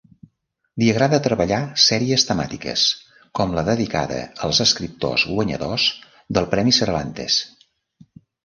Li 0.83 0.87
agrada 0.93 1.19
treballar 1.27 1.59
sèries 1.83 2.25
temàtiques, 2.29 2.85
com 3.41 3.53
la 3.59 3.65
dedicada 3.69 4.19
als 4.49 4.63
escriptors 4.67 5.29
guanyadors 5.35 5.87
del 6.39 6.53
Premi 6.55 6.75
Cervantes. 6.81 7.41